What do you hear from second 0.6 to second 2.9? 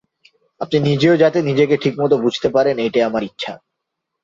আপনি নিজেও যাতে নিজেকে ঠিকমত বুঝতে পারেন